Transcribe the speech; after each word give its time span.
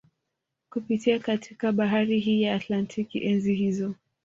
Kupitia 0.69 1.19
katika 1.19 1.71
bahari 1.71 2.19
hii 2.19 2.41
ya 2.41 2.55
Atlantik 2.55 3.15
enzi 3.15 3.55
hizo 3.55 3.95